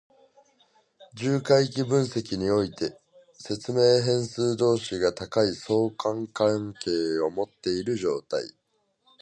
[1.13, 2.99] 重回帰分析において、
[3.33, 8.41] 説明変数同士が高い相関関係を持っている状態。